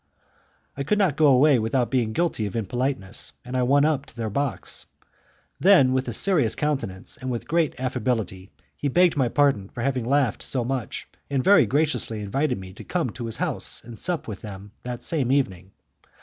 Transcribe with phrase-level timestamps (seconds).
[0.75, 4.15] "I could not go away without being guilty of impoliteness, and I went up to
[4.15, 4.87] their box.
[5.59, 10.05] Then, with a serious countenance and with great affability, he begged my pardon for having
[10.05, 14.27] laughed so much, and very graciously invited me to come to his house and sup
[14.27, 15.69] with them that same evening.